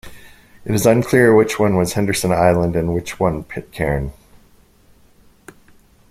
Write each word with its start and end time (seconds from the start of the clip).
It 0.65 0.73
is 0.73 0.87
unclear 0.87 1.35
which 1.35 1.59
one 1.59 1.75
was 1.77 1.93
Henderson 1.93 2.31
island 2.31 2.75
and 2.75 2.91
which 2.91 3.19
one 3.19 3.43
Pitcairn. 3.43 4.11